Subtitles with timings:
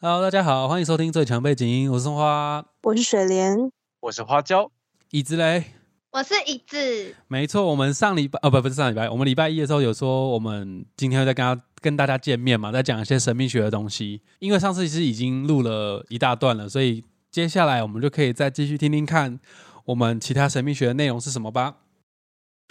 [0.00, 3.56] Hello，大家好，欢迎收听最强背景音，我是松花，我是雪莲，
[3.98, 4.70] 我是花椒，
[5.10, 5.64] 椅子嘞，
[6.12, 7.16] 我是椅子。
[7.26, 14.22] 没错，我们上礼拜哦不不是上礼拜，我们礼拜一的时候有说我们今天会再跟他跟大家见面嘛，再讲一些神秘学的东西。
[14.38, 19.40] 因为上次其实已经录了一大段了，所以接下来我们就可以再继续听听看
[19.86, 21.78] 我们其他神秘学的内容是什么吧。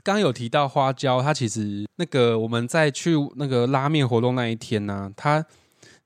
[0.01, 5.45] 刚刚有提到花椒，它其实那个我们在去那个拉面活动那一天呢、它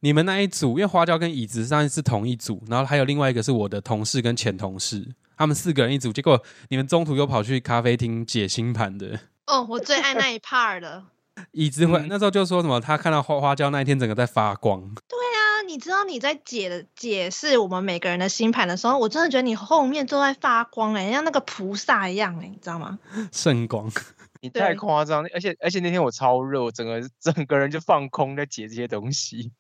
[0.03, 9.19] 你们那一组，因为花椒跟椅子上是同一组，然后还有另外一个是我的同事跟前同事，他们四个人一组，结果你们中途又跑去咖啡厅解星盘的。
[9.45, 11.05] 哦，我最爱那一 part 了。
[11.53, 22.97] 椅子会、嗯那时候就说什么，他看到花花椒那一天整个在发光，对啊，你知道你在解的解释我们每个人的星盘的时候，我真的觉得你后面都在发光哎、像那个菩萨一样哎、你知道吗？
[23.31, 23.89] 圣光。
[24.41, 29.51] 你太对夸张，而且而且那天我超热，我整个整个人就放空在解这些东西。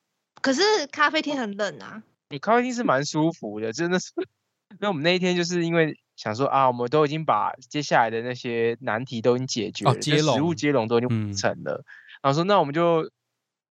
[0.41, 2.03] 可是咖啡厅很冷啊。
[2.29, 4.11] 你咖啡厅是蛮舒服的，真的是。
[4.79, 11.83] 那我们那一天就是因为想说啊，我们都已经把接下来的那些难题都已经解决了，哦接食物接龙都已经嗯完成了。
[12.21, 13.11] 然后说那我们就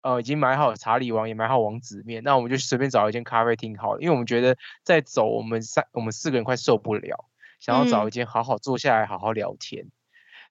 [0.01, 7.29] 呃已经买好查理王，也买好王子面，那我们就随便找一间咖啡厅好了，因为我们觉得再走我们三我们四个人快受不了，
[7.61, 9.87] 想要找嗯一间好好坐下来好好聊天。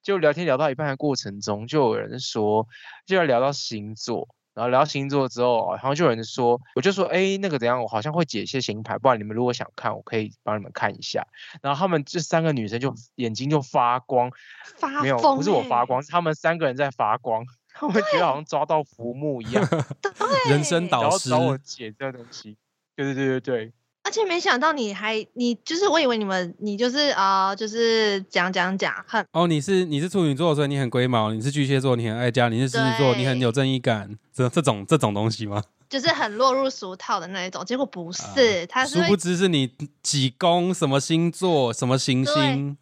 [0.01, 2.67] 就聊天聊到一半的过程中，就有人说，
[3.05, 11.25] 就要聊到星座，然后聊到星座之后，然后就有人说，我就说，哎，那个怎样，我好像会解一些星牌，不然你们如果想看，我可以帮你们看一下。
[11.61, 14.29] 然后他们这三个女生就眼睛就发光，
[14.77, 19.65] 发没有，疯、不是我发，光，是他们三个人在发光，他们觉得好像抓到浮木一样，
[20.49, 22.57] 人生导师然后找我解这个东西。
[22.95, 23.73] 对对对对对，
[24.09, 34.17] 而且没想到你还你就是我以为你们你就是啊、呃就是讲讲讲很哦，你是你是处女座，所以你很龟毛；你是巨蟹座，你很爱家；你是狮子座，你很有正义感。
[34.33, 35.63] 这这种这种东西吗？
[35.87, 39.71] 就是很落入俗套的那一种，结果不是，他是殊不，知是你
[40.01, 42.75] 几宫、什么星座、什么行星。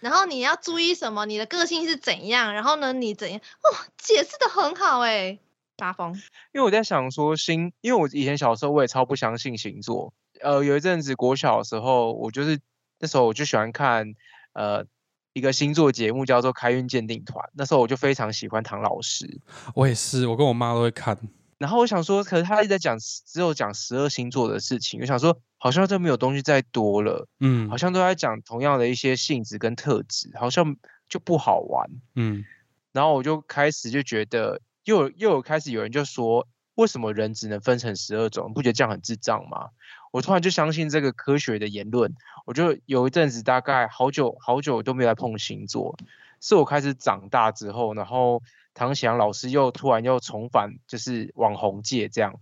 [0.00, 5.38] 然后你要注意什么，你的个性是怎样，然后呢你怎样哦，解释的很好哎、
[5.78, 6.12] 发疯。
[6.52, 10.12] 因为我在想说星，因为我以前小时候我也超不相信星座。
[10.42, 12.60] 呃，有一阵子国小的时候，我就是
[12.98, 14.14] 那时候我就喜欢看
[14.52, 14.84] 呃
[15.32, 19.40] 一个星座节目叫做《开运鉴定团》，那时候我就非常喜欢唐老师。
[19.74, 21.18] 我也是，我跟我妈都会看。
[21.58, 30.76] 然后我想说，可是他一直在讲只有讲十二星座的事情，我想说好像都没有东西再多了，嗯好像都在讲同样的一些性质跟特质，好像
[31.08, 31.88] 就不好玩。
[32.16, 32.44] 嗯，
[32.92, 38.48] 然后我就开始就觉得，又有又有开始有人就说，为什么人只能分成十二种？
[38.48, 39.68] 你不觉得这样很智障吗？
[40.12, 42.14] 我突然就相信这个科学的言论，
[42.46, 45.98] 我就有一阵子大概好久好久都没有来碰星座，
[46.40, 48.40] 是我开始长大之后，然后
[48.74, 52.38] 唐翔老师又突然又重返就是网红界这样，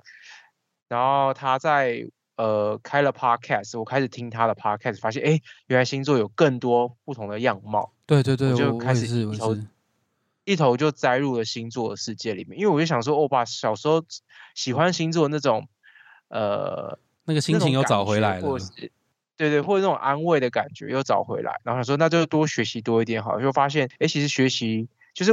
[0.89, 7.93] 然后他在呃开了 podcast，我开始听他的 podcast，发现哎，诶原来星座有更多不同的样貌。
[8.05, 9.57] 对对对，我就开始一头。
[10.45, 14.03] 一头就栽入了星座的世界里面，因为我就想说，我把小时候
[14.55, 15.69] 喜欢星座那种，
[16.29, 16.99] 呃，
[17.31, 18.59] 那个心情又找回来了
[19.37, 21.61] 对对，或者那种安慰的感觉又找回来。
[21.63, 25.33] 然后想说，那就多学习多一点好了，就发现，哎，其实学习就是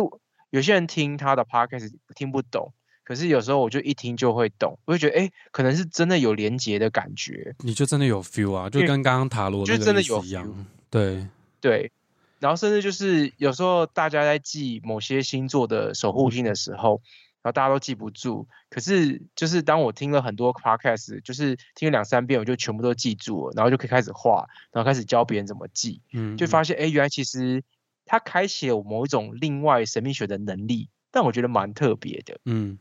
[0.52, 2.72] 有些人听他的 podcast 听不懂，
[3.04, 7.54] 可是有时候我就一听就会懂，我就觉得，哎，可能是真的有连结的感觉。
[7.60, 10.66] 你就真的有 feel 啊，就跟刚刚塔罗就真的有一样。
[10.90, 11.28] 对，
[11.60, 11.92] 对，
[12.40, 17.02] 然后甚至就是有时候大家在记某些星座的守护星的时候，
[17.48, 18.46] 然后大家都记不住。
[18.70, 27.64] 可是就是当我听了很多 podcast，就是听了两三遍，我就全部都记住了，然后就可以开始画，然后开始教别人怎么记，嗯，嗯就发现哎，诶原来其实
[28.06, 32.38] 它开启了我某一种另外神秘学的能力，但我觉得蛮特别的。
[32.44, 32.78] 嗯，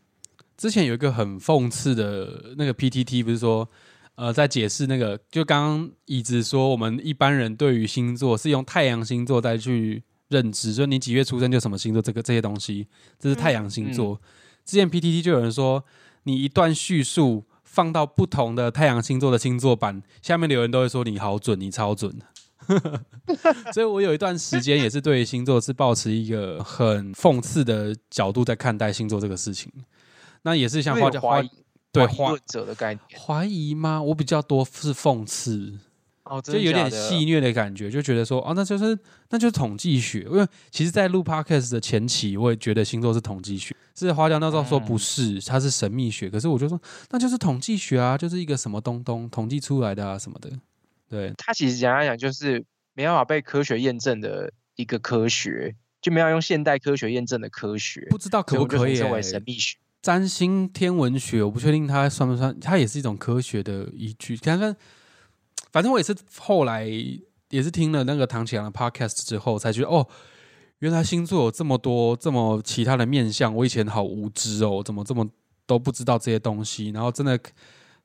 [0.56, 3.68] 之前有一个很讽刺的那个 PTT，不是说，
[4.16, 12.88] 呃，在解释那个，就刚刚椅子说，我们一般人对于星座是用太阳星座再去认知，就是你几月出生就什么星座，这个这些东西，
[13.18, 14.20] 这是太阳星座。
[14.66, 15.82] 之前 PTT 就有人说，
[16.24, 22.12] 你一段叙述放到不同的太阳星座的星座版，下面留言都会说你好准，你超准。
[23.72, 29.70] 所以我有一段时间也是对于星座是抱持一个很讽刺的角度在看待星座这个事情。
[30.42, 34.02] 那也是像有花椒花点怀疑对花怀疑者的概念怀疑吗？
[34.02, 35.78] 我比较多是讽刺，
[36.28, 38.98] 哦，就有点戏谑的感觉，就觉得说哦，那就是
[39.30, 40.20] 那就是统计学。
[40.20, 43.74] 因为其实，在录 podcast 的前期，我也觉得星座是统计学。
[43.94, 46.28] 是花椒那时候说不是，它是神秘学。
[46.28, 46.78] 可是我就说
[47.10, 50.50] 那就是统计学啊，就是一个什么东东统计出来的啊什么的。
[51.08, 52.62] 对，它其实简单来讲就是
[52.92, 59.78] 没办法被科学验证的一个科学，就没有用现代科学验证的科学，不知道可不可以、称为欸神秘学。
[60.02, 64.36] 占星天文学，我不确定它算不算，它也是一种科学的依据。
[64.36, 64.76] 看看，
[65.72, 66.86] 反正我也是后来
[67.50, 70.06] 也是听了那个唐启阳的 podcast 之后，才觉得哦，
[70.78, 75.28] 原来星座有这么多这么其他的面相，我以前好无知哦，怎么这么
[75.66, 77.38] 都不知道这些东西，然后真的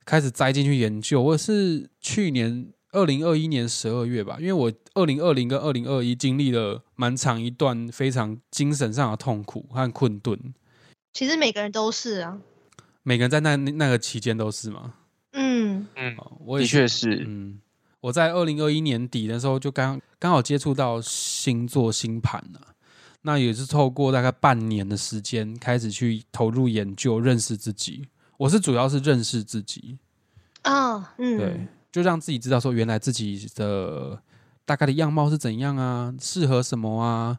[0.04, 1.22] 开始栽进去研究。
[1.22, 2.72] 我是去年。
[2.94, 10.38] 二零二一年十二月吧，因为我二零二零跟二零二一经历了蛮长一段非常精神上的痛苦和困顿。
[11.14, 12.38] 其实每个人都是啊，
[13.02, 14.92] 每个人在那那个期间都是吗？
[15.32, 17.24] 嗯嗯，我的确是。
[17.26, 17.60] 嗯，
[18.00, 22.60] 我在二零二一年底的时候就刚刚好接触到星座星盘了，
[23.22, 28.08] 那也是透过大概半年的时间开始去投入研究，认识自己。
[28.36, 29.98] 我是主要是认识自己。
[30.64, 31.66] 哦，嗯，对。
[31.92, 34.18] 就让自己知道说，原来自己的
[34.64, 37.38] 大概的样貌是怎样啊，适合什么啊？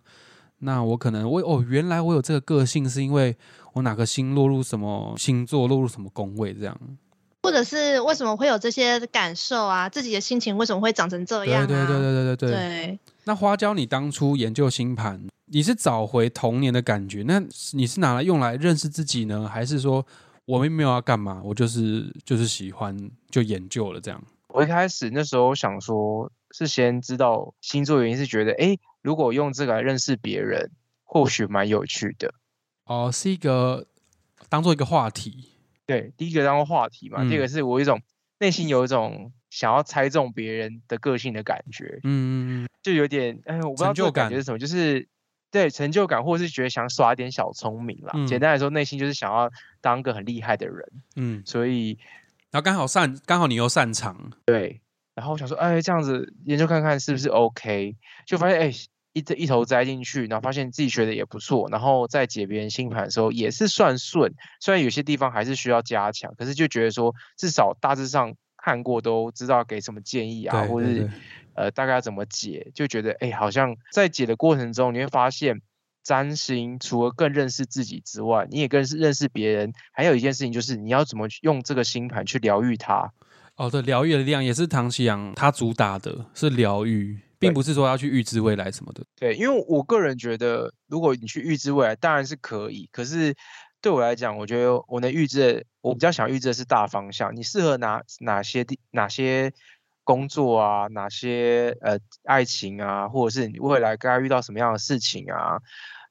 [0.59, 3.35] 那我可能我哦，原来我有这个个性，是因为
[3.73, 6.79] 我哪个星落入什么星座，落入什么宫位这样，
[7.43, 9.89] 或者是为什么会有这些感受啊？
[9.89, 11.67] 自己的心情为什么会长成这样？
[11.67, 12.99] 对对对对对对对。
[13.25, 17.21] 那花椒，你当初研究星盘，你是找回童年的感觉？
[17.23, 17.43] 那
[17.73, 20.05] 你是拿来用来认识自己呢，还是说
[20.45, 21.41] 我们没有要干嘛？
[21.43, 22.97] 我就是就是喜欢
[23.29, 24.23] 就研究了这样？
[24.47, 30.71] 我一开始那时候想说，是先知道星座原因，是觉得，哎，如果用这个来认识别人，
[31.03, 32.33] 或许蛮有趣的。
[32.85, 33.85] 哦，是一个
[34.47, 35.49] 当做一个话题。
[35.93, 38.01] 对，第一个当做话题嘛，第二个是我一种
[38.39, 41.99] 内心有一种想要猜中别人的个性的感觉。
[42.03, 45.07] 嗯嗯嗯，就有点，哎，我不知道这个感觉是什么，就是
[45.51, 48.13] 对成就感，或者是觉得想耍一点小聪明啦。
[48.25, 49.51] 简单来说，内心就是想要
[49.81, 50.91] 当个很厉害的人。
[51.15, 51.97] 嗯，所以。
[52.51, 54.79] 然后刚好擅，刚好你又擅长，对。
[55.15, 57.95] 然后我想说，哎，这样子研究看看是不是 OK，
[58.25, 58.71] 就发现，哎，
[59.13, 71.09] 一一头栽进去，然后发现自己学的也不错，然后在解别人星盘的时候也是算顺，虽然有些地方还是需要加强，可是就觉得说，至少大致上看过都知道给什么建议啊，或者是
[71.55, 75.61] 呃大概要怎么解，就觉得，哎，好像在解的过程中，你会发现。
[76.05, 79.71] 占星除了更认识自己之外，你也更是认识别人。
[79.93, 83.09] 还有一件事情就是，你要怎么用这个星盘去疗愈他。
[83.55, 89.03] 哦，对，疗愈的力量也是唐启阳他主打的，是疗愈，并不是说要去预知未来什么的。
[89.15, 92.89] 对，因为我个人觉得，如果你去预知未来，当然是可以。
[92.91, 93.35] 可是
[93.81, 97.35] 对我来讲，我觉得我能预知，我比较想预知的是大方向。
[97.35, 99.51] 你适合哪哪些地、哪些
[100.03, 100.87] 工作啊？
[100.87, 103.09] 哪些呃爱情啊？
[103.09, 105.59] 或者是你未来该遇到什么样的事情啊？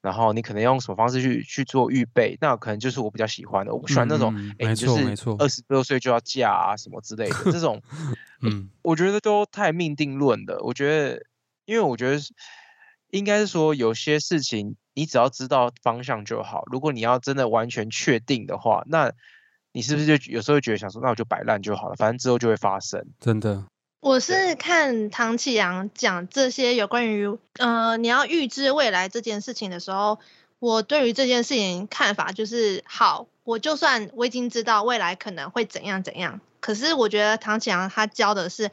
[0.02, 2.36] 然后你可能用什么方式去去做预备？
[2.40, 3.72] 那可能就是我比较喜欢的。
[3.72, 7.80] 我不喜欢那种，哎，就是二十六岁就要嫁啊什么之类的这种。
[8.42, 10.60] 嗯，我觉得都太命定论的。
[10.62, 11.24] 我觉得，
[11.64, 12.20] 因为我觉得
[13.10, 16.64] 应该是说，有些事情你只要知道方向就好。
[16.66, 19.12] 如果你要真的完全确定的话，那
[19.72, 23.06] 你是不是就有时候觉得想说，那我就摆烂就好了，反正之后就会发生。
[23.20, 23.64] 真的。
[24.02, 30.18] 我是看唐启阳讲这些有关于呃你要预知未来这件事情的时候，
[30.58, 38.72] 我对于这件事情看法就是好，我就算我已经知道未来可能会怎样怎样，可是我觉得唐启阳他教的是，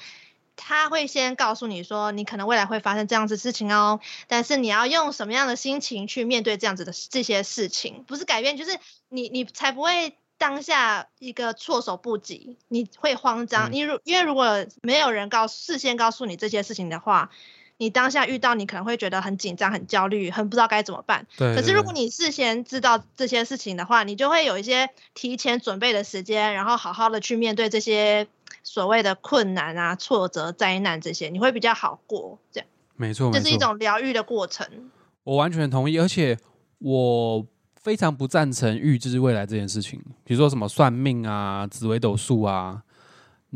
[0.56, 10.16] 他会先告诉你说你可能未来会发生这样子事情哦，但是你要用什么样的心情去面对这样子的这些事情，不是改变，就是你你才不会。
[10.40, 13.72] 当下一个措手不及，你会慌张。
[13.72, 17.30] 你如因为如果没有人告事先告诉你这些事情的话，
[17.76, 21.28] 你当下遇到你可能会觉得很紧张、很焦虑、很不知道该怎么办。
[21.38, 21.54] 对。
[21.56, 28.26] 可是如果你事先知道这些事情的话，你就会有一些提前准备的时间，然后好好的去面对这些
[28.64, 32.40] 所谓的困难啊、挫折、灾难这些，你会比较好过。
[32.54, 32.68] 这样。
[32.96, 34.90] 没错，这是一种疗愈的过程。
[35.26, 36.38] 我完全同意，而且
[36.78, 37.46] 我。
[37.82, 42.84] 非常不赞成预知未来这件事情，比如说什么算命啊、紫微斗数啊，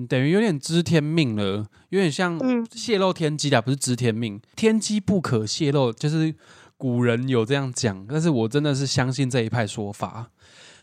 [0.07, 2.39] 等于有点知天命了，有点像
[2.71, 6.33] 泄露天机的，不是知天命，天机不可泄露，就是
[6.77, 10.29] 古人有这样讲，但是我真的是相信这一派说法。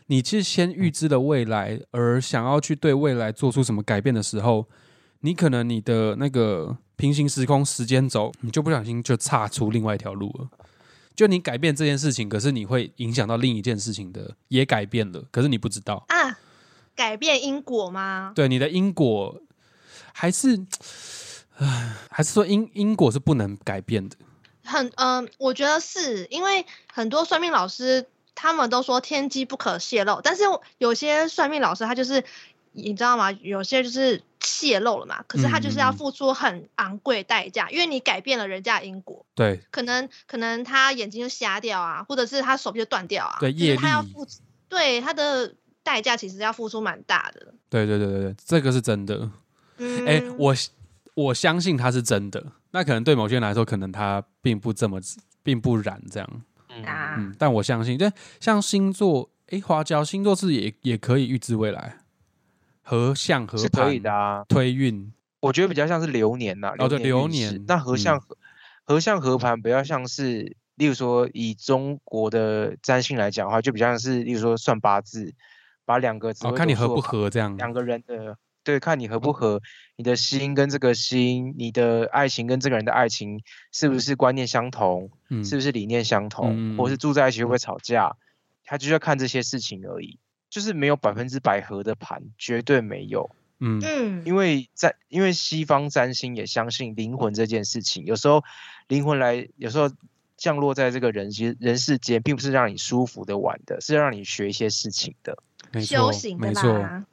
[0.07, 4.67] 你其实先预知了未来，而想要去对未来做出什么改变的时候，
[5.21, 10.49] 你可能你的那个平行时空时间轴，你就不小心就岔出另外一条路了。
[11.15, 16.37] 就你改变这件事情，可是你会影响到另一件事情的，也改变了，可是你不知道啊？
[16.95, 18.31] 改变因果吗？
[18.35, 19.41] 对，你的因果
[20.13, 20.59] 还是，
[21.57, 24.15] 唉，还是说因因果是不能改变的？
[24.63, 30.43] 很嗯，我觉得是因为很多算命老师他们都说天机不可泄露，但是
[30.77, 32.23] 有些算命老师他就是。
[32.71, 33.31] 你知道吗？
[33.31, 39.25] 有些就是泄露了嘛，可是他就是要付出很昂贵代价，因为你改变了人家因果。
[39.35, 43.37] 对，可能可能他眼睛就瞎掉啊，或者是他手臂就断掉啊。
[43.39, 44.25] 对，业他要付
[44.69, 47.53] 对他的代价其实要付出蛮大的。
[47.69, 49.29] 对对对对对，这个是真的。
[49.77, 50.55] 嗯，哎、我
[51.13, 54.99] 我相信他是真的，那可能对某些人来说，可能他并不这么，
[55.43, 56.41] 并不然这样。
[56.69, 58.09] 嗯啊，嗯，但我相信，对，
[58.39, 61.97] 像星座，哎、花椒星座是也也可以预知未来，
[62.91, 64.43] 合相合是可以的啊。
[64.49, 68.19] 推运，我觉得比较像是流年呐、哦对流年那合相嗯。
[68.19, 68.37] 合
[68.83, 75.33] 合相合盘比较像是，例如说以中国的占星来讲的话，就比较像是，例如说算八字，
[75.85, 77.55] 把两个字哦，看你合不合这样。
[77.55, 79.61] 两个人的对，看你合不合，
[79.95, 88.17] 你的心跟这个心，你的爱情跟这个人的爱情是不是观念相同，嗯，是不是理念相同，嗯或是住在一起会不会吵架，
[88.65, 90.19] 他就是要看这些事情而已，
[90.51, 93.31] 就是没有百分之百合的盘，绝对没有。
[93.63, 98.43] 嗯嗯，因为在因为西方占星也相信灵魂这件事情，有时候
[98.87, 99.89] 灵魂来，有时候
[100.35, 105.37] 降落在这个人间人世间，并不是让你舒服的玩的，是让你学一些事情的。
[105.71, 107.05] 没修错，行的没错，啦。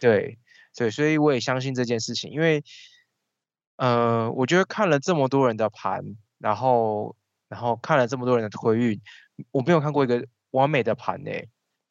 [0.00, 0.38] 对
[0.74, 2.64] 对，所以我也相信这件事情，因为
[3.76, 7.14] 呃，我觉得看了这么多人的盘，然后
[7.48, 9.00] 然后看了这么多人的推运，
[9.50, 11.30] 我没有看过一个完美的盘呢、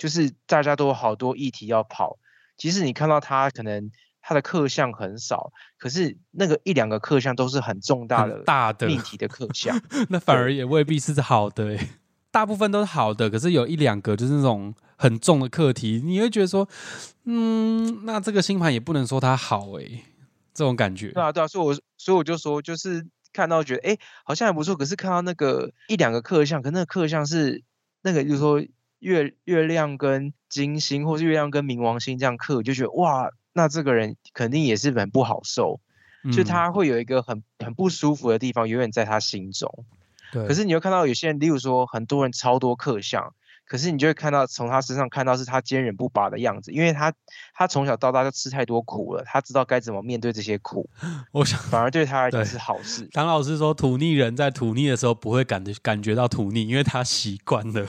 [0.03, 2.19] 就是大家都有好多议题要跑，
[2.57, 3.89] 即使你看到他可能
[4.21, 9.81] 他的课项很少，可是那个一两个课项都是很重大的大的，命题的课项。
[10.11, 11.89] 那反而也未必是好的、欸，
[12.31, 16.67] 大部分都是好的，可是有一两个就是那种很重的课题，你会觉得说，
[17.23, 20.03] 嗯，那这个星盘也不能说它好、欸，
[20.53, 21.13] 这种感觉。
[21.13, 27.63] 对啊，对啊，所以我所以我就说，就是看到觉得哎、诶好像还不错，可是看到那个一两个课项，可那个课项是
[28.01, 28.61] 那个，就是说
[29.03, 35.79] 月月亮跟金星，或是月亮跟冥王星这样克，就觉得哇，那这个人肯定也是很不好受，
[36.31, 39.85] 就嗯他会有一个很很不舒服的地方，永远在他心中。
[40.31, 43.33] 对，可是你会看到有些人，例如说很多人超多克相，
[43.65, 47.13] 可是你就会看到从他身上看到是他坚韧不拔的样子，因为他
[47.53, 50.89] 他从小到大就吃太多苦了，他知道该怎么面对这些苦，
[51.31, 53.07] 我想反而对他来讲是好事。
[53.11, 57.87] 唐老师说，土逆人在土逆的时候不会感觉感觉到土逆，因为他习惯了，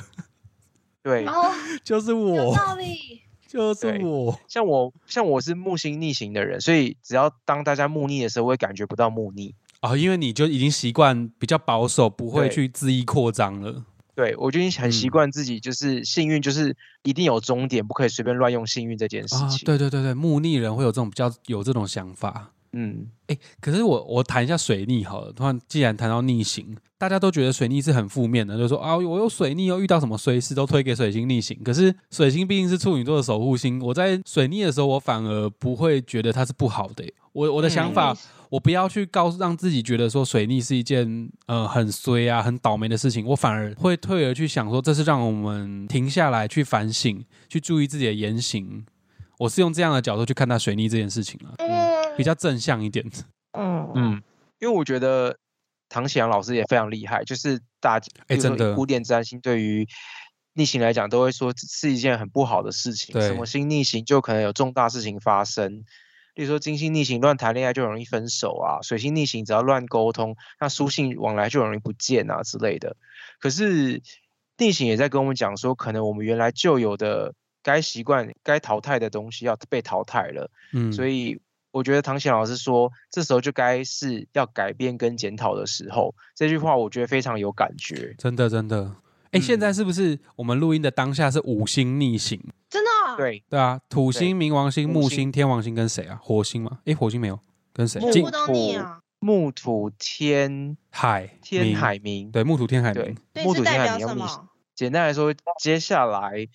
[1.05, 1.53] 对，哦，
[1.85, 3.21] 就是有我，道理。
[3.47, 9.55] 就是我，像我像我是木星逆行的人，所以只要当大家木逆的时候，我也感觉不到木逆。
[9.81, 13.85] 哦，因为你就已经习惯比较保守，不会去恣意扩张了。
[14.17, 19.65] 对我就已经很习嗯惯自己，就是幸运，就是一定有终点，不可以随便乱用幸运这件事啊，情。
[19.65, 22.51] 对对对对，木逆人会有这种比较有这种想法。
[22.75, 25.33] 嗯，哎，可是我我谈一下水逆好了。
[25.33, 31.59] 突然既然谈到逆行，大家都觉得水逆是很负面的，就说啊，我有水逆，又遇到什么衰事，都推给水星逆行。
[31.65, 38.17] 可是水星毕竟是处女座的守护星，我在水逆的时候，我反而不会觉得它是不好的欸、我我的想嗯法，
[38.49, 48.85] 我不要去告诉让自己觉得说水逆是一件呃很衰啊、很倒霉的事情，我反而会退而去想说，这是让我们停下来去反省，去注意自己的言行。
[49.39, 53.05] 我是用这样的角度去看待水逆这件事情了，嗯比较正向一点。
[53.59, 54.23] 嗯嗯，
[54.61, 55.37] 因为我觉得
[55.89, 59.87] 唐启阳老师也非常厉害，就是大家，哎真的古典占星对于
[60.55, 65.85] 逆行来讲，都会说是一件很不好的事情，什对么星逆行就可能有重大事情发生。
[66.35, 72.97] 例如说金星逆行乱谈恋爱就容易分手啊，水星逆行只要乱沟通，那书信往来就容易不见啊之类的。
[73.39, 74.03] 可是
[74.59, 77.35] 逆行也在跟我们讲说，可能我们原来就有的
[77.65, 80.49] 该习惯、该淘汰的东西要被淘汰了。
[80.73, 81.41] 嗯，所以
[81.73, 86.15] 我觉得唐贤老师说，这时候就该是要改变跟检讨的时候。
[86.37, 88.15] 这句话我觉得非常有感觉。
[88.17, 88.95] 真的真的。
[89.33, 92.41] 哎、现在嗯是不是我们录音的当下是五星逆行？
[92.71, 96.21] 真的哦，对，对啊，土星、冥王星、木星星、天王星跟谁啊？
[96.23, 96.79] 火星吗？
[96.85, 97.41] 哎、火星没有，
[97.73, 97.99] 跟谁？
[98.01, 103.17] 金全部都逆啊，木土天海天海明，对木土天海对冥。
[103.33, 104.49] 对，木土天海是代表冥要？
[104.77, 106.47] 简单来说，接下来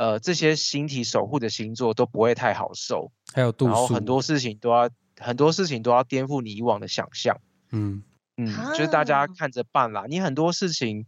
[0.00, 4.88] 呃这些星体守护的星座都不会太好受，还有度数，然后很多事情都要
[5.18, 7.36] 很多事情都要颠覆你以往的想象。
[7.70, 8.02] 嗯，
[8.38, 10.06] 嗯，就是大家啊看着办啦。
[10.08, 11.00] 你很多事情，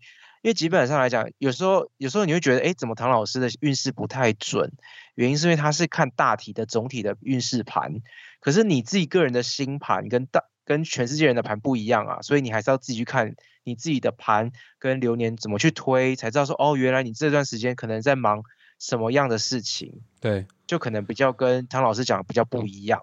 [0.42, 4.70] 因为基本上来讲，有时候有时候你会觉得，哎，怎么唐老师的运势不太准？
[5.14, 7.94] 原因是因为他是看大体的总体的运势盘，
[8.40, 13.34] 可是你自己个人的星盘跟大跟全世界人的盘不一样啊，所以你还是要自己去看
[13.64, 18.42] 你自己的盘跟流年怎么去推，才知道说，哦，原来你这段时间可能在忙
[18.82, 20.44] 什么样的事情，对。
[20.66, 23.00] 就可能比较跟唐老师讲的比较不一样。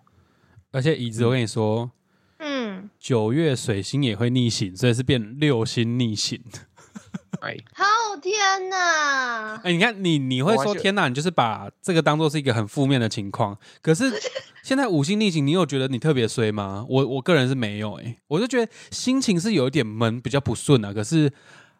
[0.72, 1.90] 而且椅子，我跟你说，
[2.40, 6.44] 嗯，九月水星也会逆行，所以是变六星逆行。
[7.40, 7.86] 哎， 好
[8.22, 9.56] 天哪！
[9.64, 13.58] 哎、你看你你会说天哪，你就是把这个当做是一个很负面的情况。
[13.82, 14.12] 可是
[14.62, 16.86] 现在五星逆行，你有觉得你特别衰吗？
[16.90, 20.92] 我我个人是没有哎、我就觉得心情是有一点闷，比较不顺啊。
[20.92, 21.32] 可是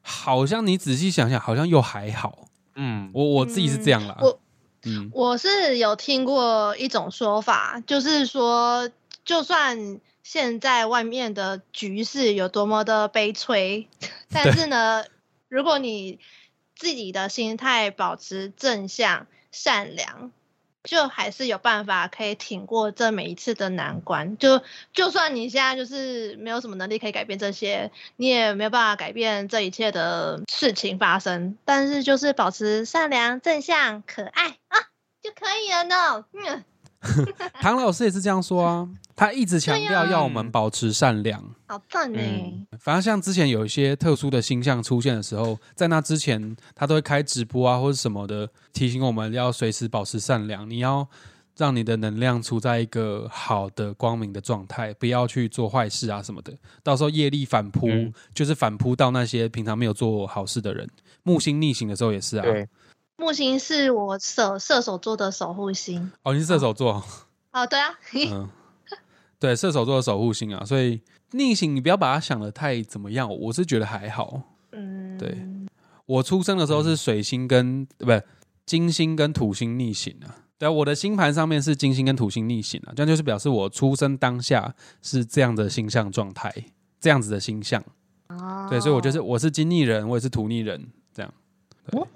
[0.02, 2.46] 好像你仔细想想，好像又还好。
[2.82, 4.18] 嗯，我我自己是这样啦。
[4.22, 4.40] 我
[4.84, 8.90] 嗯，我是有听过一种说法，就是说，
[9.26, 13.90] 就算现在外面的局势有多么的悲催，
[14.32, 15.04] 但是呢，
[15.50, 16.20] 如果你
[16.76, 20.32] 自己的心态保持正向、善良，
[20.90, 24.40] 就还是有办法可以挺过这每一次的难关。
[24.40, 34.80] 就就算你现在就是没有什么能力可以改变这些，你也没有办法改变这一切的事情发生，但是就是保持善良、正向、可爱啊，
[35.22, 36.26] 就可以了呢。
[36.34, 36.66] 嗯，
[37.62, 41.42] 唐老师也是这样说啊，他一直强调要我们保持善良。
[41.68, 51.06] 好赞哎、嗯反正像之前有一些特殊的星象出现的时候，在那之前他都会开直播啊或者什么的，提醒我们要随时保持善良，你要
[51.58, 56.54] 让你的能量处在一个好的光明的状态，不要去做坏事啊什么的。
[56.82, 60.90] 到时候业力反扑，嗯就是反扑到那些平常没有做好事的人。
[61.24, 62.46] 木星逆行的时候也是啊。
[63.20, 66.10] 对，木星是我射射手座的守护星。
[66.24, 67.04] 哦，你是射手座，
[67.52, 67.94] 哦，对啊，
[68.32, 68.50] 嗯，
[69.38, 74.42] 对，射手座的守护星啊，所以逆行你不要把它想的太怎么样，我是觉得还好。
[74.72, 75.38] 嗯，对
[76.06, 78.26] 我出生的时候是水星跟、呃不
[78.66, 80.46] 金星跟土星逆行啊。
[80.58, 86.54] 对啊，我的星盘上面是金星跟土星逆行啊，这样就是表示我出生当下是这样的星象状态，
[87.00, 87.84] 这样子的星象。
[88.28, 91.34] 哦，对，所以我就是我是金逆人，我也是土逆人，这样
[91.94, 92.08] 哦，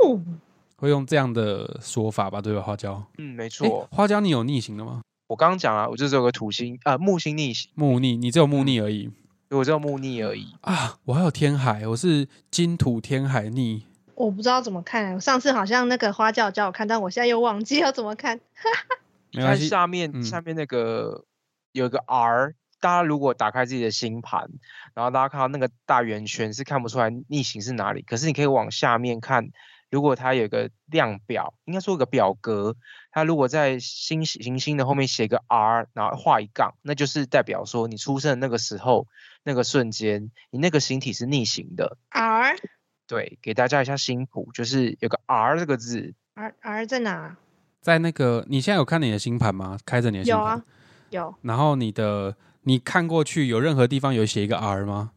[0.83, 2.41] 会用这样的说法吧？
[2.41, 2.61] 对吧？
[2.61, 3.87] 花椒，嗯，没诶错。
[3.89, 5.01] 花椒你有逆行的吗？
[5.27, 9.09] 我刚刚讲啊，我就是有个土星啊、木星逆行，木逆，你只有木逆而已、
[9.49, 10.53] 我只有木逆而已。
[10.59, 10.97] 啊！
[11.05, 13.85] 我还有天海，我是金土天海逆。
[14.15, 15.13] 我不知道怎么看。
[15.13, 18.37] 我上次好像那个花教教我看，但我现在又忘记要怎么看。
[18.53, 18.73] 看
[19.31, 21.23] 没关系，下面、嗯下面那个
[21.71, 24.49] 有一个 R，大家如果打开自己的星盘，
[24.93, 29.47] 然后大家看到那个大圆圈是看不出来逆行是哪里，可是你可以往下面看，
[29.93, 32.75] 如果它有一个量表，应该说有个表格，
[33.11, 39.07] 它如果在星行星的后面写个 R，然后画一杠，那就是代表说你出生的那个时候
[39.43, 41.99] 那个瞬间，你那个星体是逆行的。
[42.09, 42.57] R
[43.05, 47.37] 对，给大家一下星谱，就是有个 R 这个字，R R 在哪？
[47.79, 49.77] 在那个你现在有看你的星盘吗？
[49.85, 50.65] 开着你的星盘，有啊，
[51.11, 55.11] 有然后你的你看过去有任何地方有写一个 R 吗？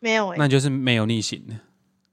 [0.00, 1.58] 没有哎、那就是没有逆行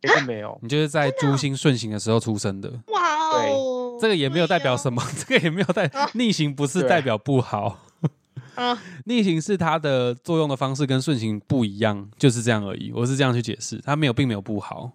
[0.02, 0.60] 的，也是没有。
[0.62, 2.72] 你就是在珠星顺行的时候出生的。
[2.88, 5.00] 哇哦，这个也没有代表什么。
[5.02, 7.78] 么，这个也没有代啊逆行不是代表不好，
[8.56, 12.92] 嗯，逆行是它的作用的方式跟顺行不一样，就是这样而已。
[12.94, 14.92] 我是这样去解释，它没有并没有不好，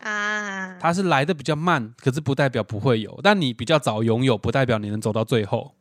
[0.00, 3.18] 啊，它是来的比较慢，可是不代表不会有。
[3.22, 5.74] 但你比较早拥有，不代表你能走到最后。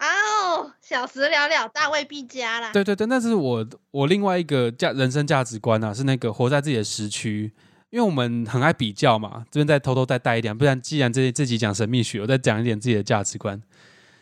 [0.00, 2.72] 哦，小时了了，大未必佳啦。
[2.72, 7.52] 对对对，那是我我另外一个价人生价值观啊，是那个活在自己的时区。
[7.94, 13.62] 因为我们很爱比较嘛，这边再偷偷再带一点，不然既然这这集讲神秘学，我再讲一点自己的价值观，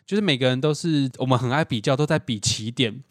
[0.05, 3.03] 就是每个人都是我们很爱比较，都在比起点，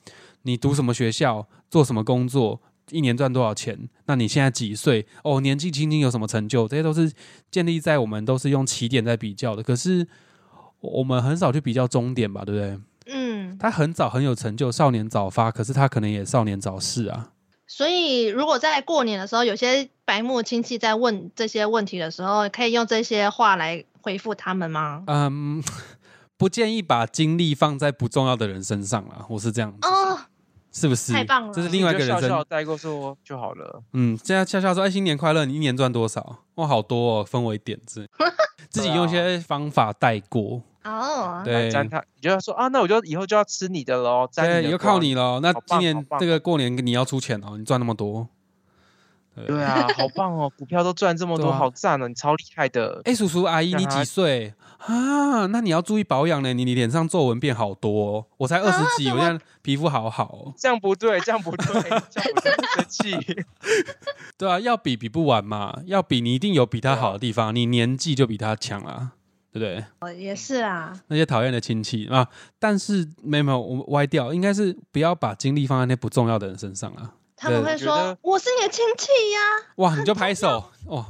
[0.43, 5.07] 你读什么学校，做什么工作，一年赚多少钱，那你现在几岁？
[5.23, 6.67] 哦，年纪轻轻有什么成就？
[6.67, 7.11] 这些都是
[7.49, 10.07] 建立在我们都是用起点在比较的，可是
[10.79, 12.79] 我们很少去比较终点吧，对不对？
[13.07, 17.31] 嗯，他很早很有成就，少年早发，可是他可能也少年早逝啊。
[17.73, 25.03] 所以如果在过年的时候，有些白目亲戚在问这些问题的时候，可以用这些话来回复他们吗？
[25.07, 25.63] 嗯，
[26.35, 30.00] 不建议把精力放在不重要的人身上啊，我是这样子，哦，
[30.71, 31.11] 是不是？
[31.11, 32.45] 太棒了这是另外一个人你就笑笑生。
[32.47, 33.83] 带过说就好了。
[33.93, 35.45] 嗯，现在笑笑说：“哎，新年快乐！
[35.45, 36.39] 你一年赚多少？
[36.55, 38.07] 哇，好多哦，分为点子，
[38.69, 40.61] 自己用一些方法带过。
[40.83, 45.39] 哦，对，沾他，你就要说啊，那我就以后就要吃你的喽，沾对，你的又靠你喽。
[45.41, 48.27] 那今年这个过年你要出钱哦，你赚那么多。
[49.33, 53.01] 对啊，好棒哦， 股票都赚这么多，啊好赞哦，你超厉害的。
[53.05, 55.45] 哎，叔叔阿姨，你几岁啊？
[55.47, 58.25] 那你要注意保养呢，你你脸上皱纹变好多、哦。
[58.37, 60.53] 我才二十几，我现在皮肤好好、哦。
[60.57, 61.65] 这样不对， 这样不对，
[62.09, 63.45] 这样不对，生气。
[64.37, 69.13] 对啊，要比比不完嘛，要比你一定有比他好的地方，你年纪就比他强啊，
[69.53, 69.85] 对不对？
[69.99, 72.27] 哦也是啊，那些讨厌的亲戚啊，
[72.59, 77.13] 但是没有没有，我们歪掉，应该是不要把精力放在那些不重要的人身上啊。
[77.41, 79.39] 他们会说我是你的亲戚呀，
[79.77, 81.03] 哇，你就拍手哦，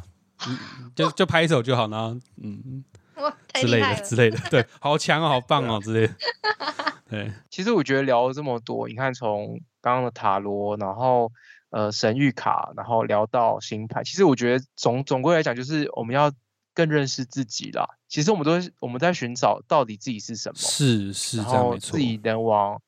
[0.47, 0.57] 嗯
[0.95, 3.81] 就就拍手就好，然后嗯哇，之类。
[3.81, 6.15] 的之类的，对，好强哦，好 棒哦之类的，
[7.09, 11.29] 对，其实我觉得聊了这么多，你看从刚刚的塔罗，然后
[11.69, 16.31] 呃神谕卡，然后聊到星盘，其实我觉得总总归来讲，就是我们要
[16.73, 17.85] 更认识自己啦。
[18.07, 22.81] 其实我们都是我们在寻找到底自己是什么，是是然后自，己能往，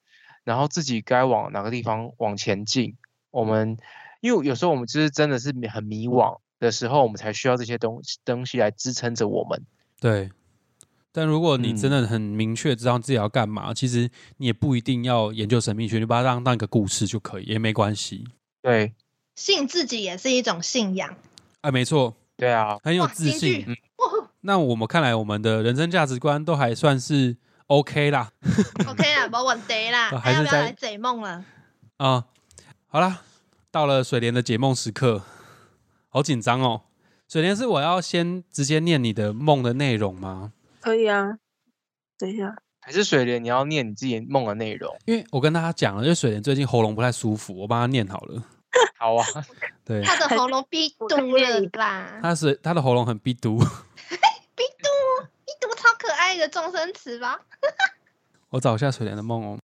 [0.45, 2.95] 然后自己该往哪个地方往前进。
[3.33, 3.75] 我们
[4.21, 9.65] 因为有时候我们就是真的是很迷惘，的时候，我们才需要这些东西东西来支撑着我们。
[9.99, 10.29] 对。
[11.15, 18.23] 但如果你真嗯的很明确知道自己要干嘛，其实你也不一定要研究神秘学，你把它当当一个故事就可以，也没关系。
[18.63, 18.93] 对
[19.35, 21.15] 信自己也是一种信仰。
[21.61, 23.77] 哎，没错，对啊，很有自信。
[24.41, 28.31] 那我们看来，我们的人生价值观都还算是 OK 啦。
[28.87, 30.09] OK 啦，没问题啦。
[30.09, 31.45] 啊 还是在那要不要来解梦了？
[31.97, 32.25] 啊、
[32.93, 33.23] 好啦，
[33.71, 35.23] 到了水莲的解梦时刻，
[36.09, 36.83] 好紧张哦。
[37.27, 40.53] 水莲是我要先直接念你的梦的内容吗？
[40.79, 41.39] 可以啊。
[42.19, 44.95] 等一下，还是水莲，你要念你自己梦的内容。
[45.05, 48.43] 因为我跟大家讲了，因为水莲最近喉咙不太舒服，我帮他念好了。
[48.99, 49.25] 好啊，
[49.83, 53.57] 对，他的喉咙逼我嘟了啦，他是他的喉咙很逼嘟。
[53.57, 57.39] 逼嘟，逼嘟超可爱的终身词吧？
[58.49, 59.57] 我找一下水莲的梦哦。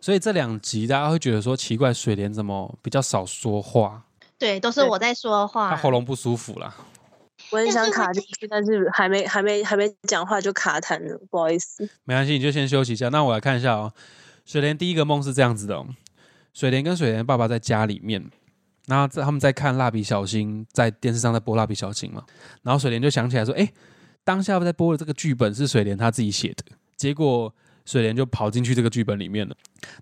[0.00, 4.04] 所以这两集大家会觉得说奇怪，水莲怎么比较少说话？
[4.38, 5.70] 对，都是我在说话。
[5.70, 6.74] 他喉咙不舒服啦。
[7.50, 11.88] 我很想卡进去，但是还没还没还没讲话就卡痰了，不好意思。
[12.04, 13.08] 没关系，你就先休息一下。
[13.10, 13.92] 那我来看一下哦。
[14.44, 15.86] 水莲第一个梦是这样子的、哦：
[16.52, 18.30] 水莲跟水莲爸爸在家里面，
[18.86, 22.22] 然后在他们在看蜡笔小新，在电视上在播蜡笔小新嘛。
[22.62, 23.72] 然后水莲就想起来说：“哎，
[24.24, 26.64] 当下在播的这个剧本是水莲他自己写的。”
[26.96, 29.54] 结果水莲就跑进去这个剧本里面了。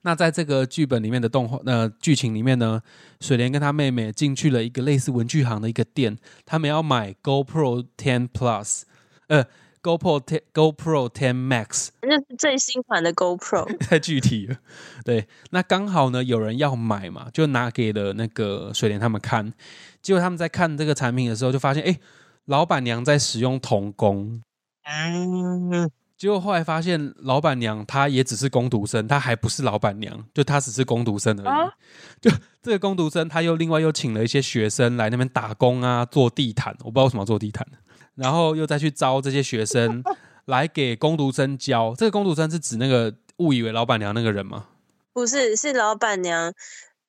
[0.02, 2.80] 那在这个剧本里面的动画呃剧情里面呢，
[3.20, 8.82] 水莲跟她妹妹进去了一个类似文具行的一个店，他们要买 GoPro Ten Plus，
[9.28, 9.44] 呃
[9.82, 11.88] ，GoPro Ten GoPro Ten Max。
[12.02, 14.56] 那是最新款的 GoPro， 太具体了。
[15.04, 19.52] 对，那刚好呢，有人要买嘛，就拿给了那个水莲他们看。
[20.00, 21.98] 结果他们在看这个产品的时候，就发现，哎，
[22.44, 24.42] 老板娘在使用童工。
[24.84, 25.88] 嗯，
[26.22, 31.48] 结果后来发现，老板娘她也只是工读生，她还不是老板娘，就她只是工读生而已。
[31.48, 31.74] 啊
[32.20, 32.30] 就
[32.62, 36.76] 这个工读生，她又另外又请了一些学生来那边打工啊，做地毯。
[36.84, 37.66] 我不知道为什么要做地毯，
[38.14, 40.00] 然后又再去招这些学生
[40.44, 41.92] 来给工读生教。
[41.98, 44.66] 这个工读生是指那个误以为老板娘那个人吗？
[45.12, 46.54] 不是是老板娘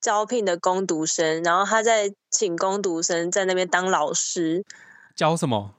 [0.01, 4.65] 招聘的工读生，然后他在请工读生在那边当老师，
[5.15, 5.75] 教什么？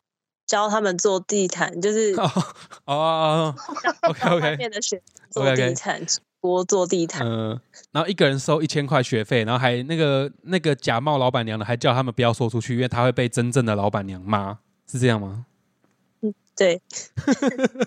[0.47, 2.31] 教他们做地毯，就是哦
[2.85, 3.55] 哦哦
[4.03, 7.27] ，OK 外 OK，面的学生做 OK，OK 地毯，直播做地毯。
[7.27, 7.61] 嗯，
[7.93, 15.47] 然后一个人收一千块学费，然后还那个那个假冒老板娘的还叫他们不要说出去，因为他会被真正的老板娘骂，是这样吗？
[16.57, 16.81] 对，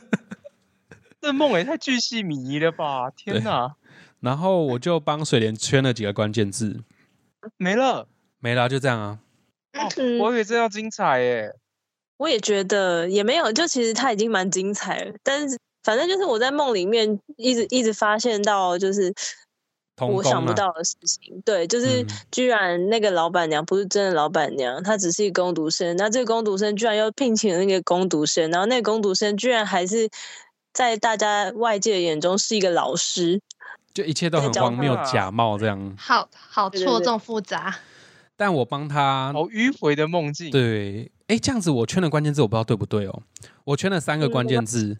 [1.22, 3.10] 这梦也太巨细靡遗了吧！
[3.12, 3.76] 天对哪，
[4.20, 6.82] 然后我就帮水莲圈了几个关键字，
[7.56, 8.08] 没了。
[8.39, 9.20] 没了，就这样啊。
[10.20, 11.56] 我以为这要精彩耶。
[12.17, 19.13] 我也觉得也没有，就其实他已经蛮精彩了，但是反正就是我在梦里面一直一直发现到，就是
[19.99, 21.41] 我想不到的事情。
[21.45, 25.95] 对，就是嗯居然那个老板娘不是真的老板娘，她只是一个工读生。
[25.97, 30.10] 那这个工读生居然又聘请了那个工读生，然后那个工读生居然还是
[30.73, 33.41] 在大家外界的眼中是一个老师。
[33.93, 35.95] 就一切都很荒谬，假冒这样。
[35.97, 37.80] 好好错综复杂。
[38.36, 43.24] 但我帮他好迂回的梦境。，对，哎，这样子我圈的关键字我不知道对不对哦。
[43.66, 44.98] 我圈了三个嗯关键字，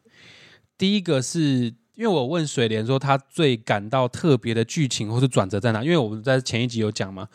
[0.78, 7.30] 第一个是因为我问水莲说他最感到特别的剧情或是转折在哪，因为我们在前一集有讲嘛，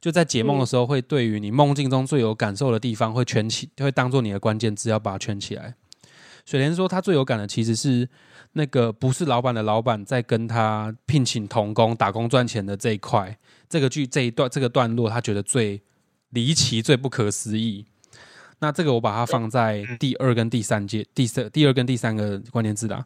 [0.00, 5.74] 就在解梦的时候会对于你梦境中最有感受的地方会圈起，会当做你的关键字要把它圈起来。
[6.44, 8.06] 水莲说他最有感的其实是
[8.52, 13.38] 那个不是老板的老板在跟他聘请童工打工赚钱的这一块，
[13.70, 15.80] 这个剧这一段这个段落他觉得最
[16.28, 17.86] 离奇、最不可思议。
[18.60, 23.04] 那这个我把它放在第二跟第三节、第三、第二跟第三个关键字啦。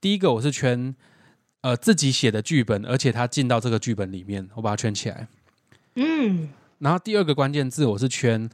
[0.00, 0.94] 第一个我是圈
[1.60, 5.28] 呃自己写的剧本，而且他进到这个剧本里面，我把它圈起来。
[5.94, 8.48] 嗯，然后第二个关键字我是圈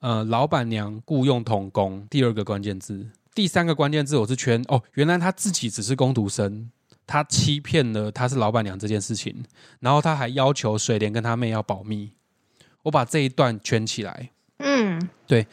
[0.00, 3.10] 呃老板娘雇佣童工，第二个关键字。
[3.34, 6.70] 第三个关键字我是圈哦，原来他自己只是工读生，
[7.06, 9.44] 他欺骗了他是老板娘这件事情，
[9.80, 12.12] 然后他还要求水莲跟他妹要保密。
[12.82, 14.30] 我把这一段圈起来。
[14.58, 15.46] 嗯，对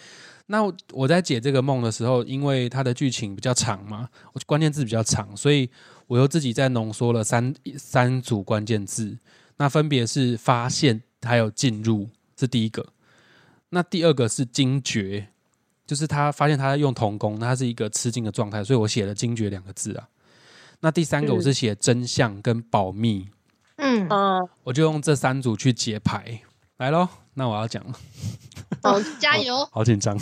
[0.48, 5.70] 那我我在解这个梦的时候，因为它的剧情比较长嘛，我关键字比较长，所以
[6.06, 9.18] 我又自己再浓缩了三三组关键字。
[9.58, 12.86] 那分别是发现还有进入是第一个，
[13.70, 15.30] 那第二个是惊觉，
[15.88, 20.08] 就是他发现他在用童工，那他是一个吃惊的状态，所以我写了惊觉两个字啊。
[20.82, 23.30] 那第三个我是写真相跟保密，
[23.78, 26.42] 嗯，嗯，我就用这三组去解牌。
[26.78, 27.94] 来喽，那我要讲了。
[28.82, 29.66] 好，加油！
[29.72, 30.18] 好紧张。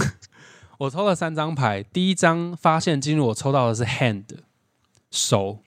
[0.80, 4.26] 我抽了三张牌，第一张发现进入，我抽到的是 hand
[5.12, 5.60] 手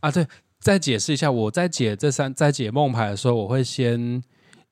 [0.00, 0.10] 啊。
[0.10, 0.26] 对，
[0.58, 4.22] 再解释一下，我在解这三在解梦牌的时候，我会先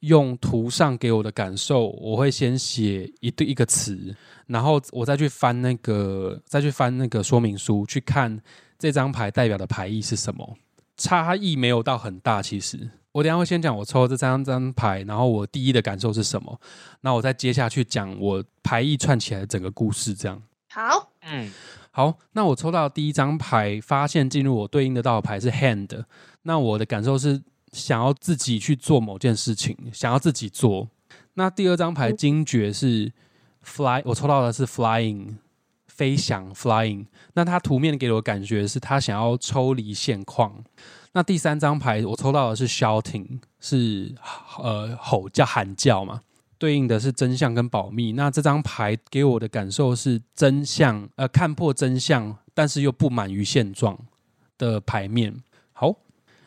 [0.01, 4.15] 用图上给我的感受，我会先写一对一个词，
[4.47, 8.41] 然后我再去翻那个再去翻那个说明书，去看
[8.79, 10.57] 这张牌代表的牌意是什么。
[10.97, 12.91] 差异没有到很大，其实。
[13.15, 16.61] 我等下会先讲我抽这三张牌，然后我第一的感受是什么，
[17.03, 20.43] 那我再接下去讲我牌意串起来的整个故事，这样。
[20.69, 21.49] 好，嗯，
[21.93, 26.05] 好，那我抽到第一张牌，发现进入我对应得到的牌是 hand，
[26.43, 30.89] 那我的感受是想要自己去做某件事情，想要自己做。
[31.35, 33.13] 那第二张牌惊觉是
[33.63, 35.37] fly，我抽到的是 flying，
[35.87, 37.07] 飞翔 flying。
[37.35, 40.65] 那它图面给我感觉是他想要抽离现况。
[41.15, 44.13] 那第三张牌我抽到的是 shouting，是
[44.59, 46.21] 呃吼叫喊叫嘛，
[46.59, 48.13] 对应的是真相跟保密。
[48.13, 53.97] 那这张牌给我的感受是真相，呃看破真相，但是又不满于现状
[54.59, 55.41] 的牌面。
[55.73, 55.95] 好，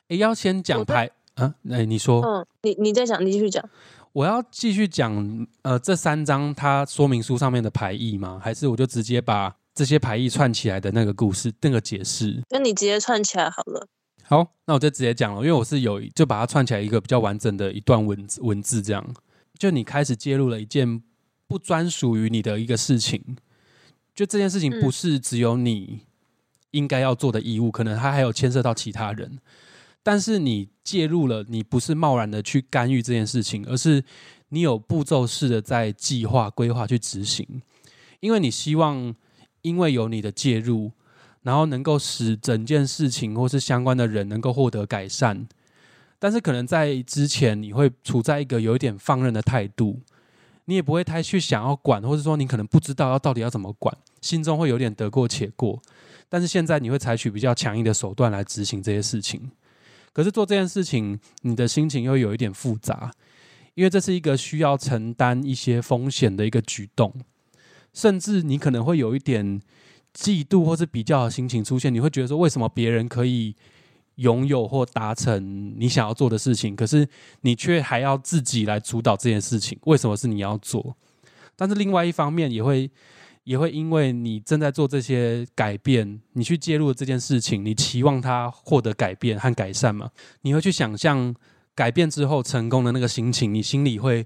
[0.09, 1.55] 诶，要先讲牌啊？
[1.71, 3.63] 哎，你说，嗯，你你在讲，你继续讲。
[4.11, 8.37] 我要继续讲呃这三张它说明书上面的牌意吗？
[8.43, 12.43] 还是我就直接把这些牌意串起来的那个故事那个解释？
[12.49, 13.87] 那你直接串起来好了。
[14.29, 19.15] 好，那我就直接讲了，因为我是有就把它串起来一个比较完整的一段文字文字，这样。
[19.57, 21.01] 就你开始介入了一件
[21.47, 23.23] 不专属于你的一个事情，
[24.13, 26.01] 就这件事情不是只有你
[26.71, 29.39] 应该要做的义务，可能它还有牵涉到其他人，
[30.03, 34.03] 但是你介入了，你不是贸然的去干预这件事情，而是
[34.49, 37.61] 你有步骤式的在计划规划去执行，
[38.19, 39.15] 因为你希望
[39.61, 40.91] 因为有你的介入。
[41.47, 45.47] 然后能够使整件事情或是相关的人能够获得改善，
[46.19, 50.01] 但是可能在之前你会处在一个有一点放任的态度，
[50.65, 55.81] 你也不会太去想要管，或者说你可能不知道要到底要怎么管，心中会有点得过且过。
[56.27, 59.49] 但是现在你会采取比较强硬的手段来执行这些事情，
[60.11, 63.09] 可是做这件事情你的心情又有一点复杂，
[63.73, 67.13] 因为这是一个需要承担一些风险的一个举动，
[67.93, 69.61] 甚至你可能会有一点。
[70.17, 73.55] 嫉妒或是比较的心情出现，你会觉得说，为什么别人可以
[74.15, 77.07] 拥有或达成你想要做的事情，可是
[77.41, 79.77] 你却还要自己来主导这件事情？
[79.83, 80.97] 为什么是你要做？
[81.55, 82.89] 但是另外一方面，也会
[83.43, 90.09] 也会因为你正在做这些改变，你去介入这件事情，你期望它获得改变和改善嘛？
[90.41, 91.35] 你会去想象
[91.75, 94.25] 改变之后成功的那个心情，你心里会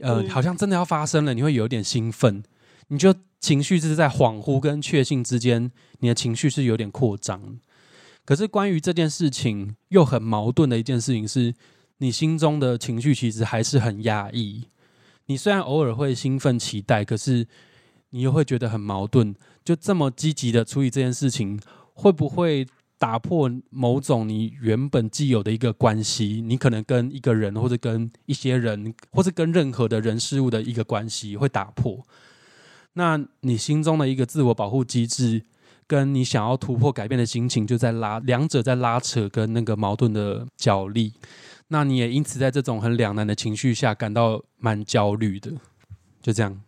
[0.00, 2.42] 呃，好像真的要发生了，你会有点兴奋。
[2.88, 7.58] 你就情绪是在恍惚跟确信之间，你的情绪是有点扩张。
[8.24, 11.54] 可是关于这件事情又很矛盾的一件事情是，
[11.98, 14.68] 你心中的情绪其实还是很压抑。
[15.26, 17.46] 你虽然偶尔会兴奋期待，可是
[18.10, 19.34] 你又会觉得很矛盾。
[19.64, 21.58] 就这么积极的处理这件事情，
[21.94, 22.66] 会不会
[22.98, 26.42] 打破某种你原本既有的一个关系？
[26.44, 32.06] 你可能跟一个人，或者跟一些人，或者跟任何的人事物的一个关系会打破。
[32.94, 35.44] 那你心中的一个自我保护机制，
[35.86, 41.14] 跟你想要突破改变的心情，就在拉两者在拉扯，跟那个矛盾的角力。
[41.68, 45.52] 那你也因此在这种很两难的情绪下，感到蛮焦虑的。
[46.20, 46.60] 就这样，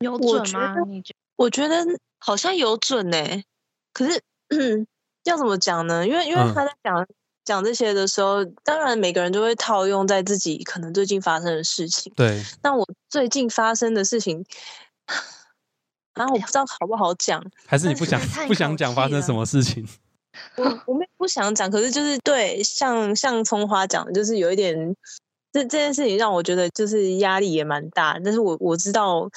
[0.00, 0.74] 有准吗？
[0.88, 1.14] 你觉？
[1.36, 1.86] 我觉得
[2.18, 3.18] 好像有准呢。
[3.92, 4.20] 可是
[5.24, 6.06] 要怎么讲呢？
[6.06, 7.06] 因为因为他在讲
[7.44, 12.12] 讲这些的时候，当然每个人都会套用在自己可能最近发生的事情。
[12.16, 12.42] 对。
[12.62, 14.44] 那我最近发生的事情。
[16.14, 19.86] 啊，我不知道好不好讲，还是你不想不想讲发生什么事情？
[20.56, 24.94] 我我没不想讲，可是就是对，像像葱花讲的，就是有一点，
[25.52, 28.18] 这这件事情让我觉得就是压力也蛮大。
[28.24, 29.28] 但是我我知道，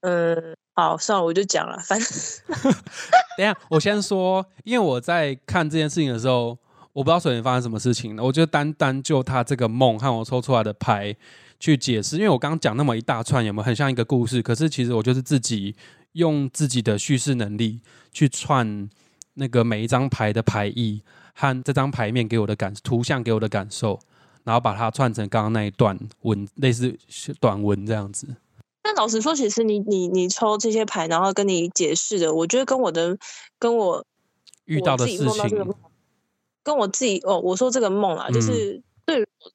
[0.00, 1.78] 嗯，好，算了，我就讲了。
[1.80, 2.08] 反正
[3.36, 6.58] 等一下我先说，因为我在看这件事情的时候，
[6.92, 8.24] 我不知道首先发生什么事情了。
[8.24, 11.14] 我就单单就他这个梦和我抽出来的牌
[11.60, 14.42] 去解释，因为我刚刚讲那么一大串，有没有很像一个故事？
[14.42, 15.74] 可是其实我就是自己。
[16.12, 17.80] 用自己的叙事能力
[18.12, 18.88] 去串
[19.34, 21.02] 那个每一张牌的牌意
[21.34, 24.00] 和这张牌面给我的感图像给我的感受，
[24.42, 26.96] 然后把它串成刚刚那一段文，类似
[27.38, 28.26] 短文这样子。
[28.82, 33.16] 那老实说，其实你你你抽这些牌，然后跟你解释的，我觉得跟我的
[33.58, 34.04] 跟我
[34.64, 35.74] 遇到的事情，
[36.64, 38.82] 跟我自己哦，我说这个梦啊，就是对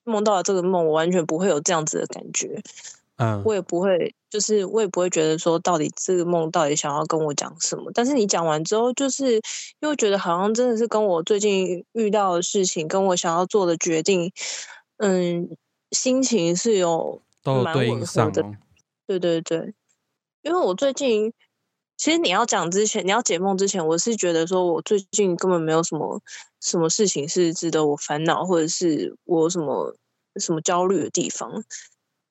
[0.03, 2.61] 梦到了这个梦，我完全不会有这样子的感觉。
[3.17, 7.91] 嗯，我也不会，就是我也不会觉得说到底这个梦到底想要跟我讲什么。
[7.93, 9.39] 但是你讲完之后，就是
[9.81, 14.31] 又觉得好像真的是跟我最近遇到的事情，跟我想要做的决定，
[14.97, 15.55] 嗯，
[15.91, 18.43] 心情是有蛮吻合的。
[19.05, 19.73] 对对对，
[20.41, 21.31] 因为我最近
[22.03, 26.21] 其实你要讲之前，你要解梦之前，我是觉得说我最近根本没有什么
[26.59, 29.95] 什么事情是值得我烦恼，或者是我什么。
[30.39, 31.63] 什么焦虑的地方。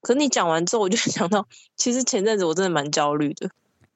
[0.01, 3.49] 可你讲完之后，我就 想到，其实前阵子我真的蛮焦虑的，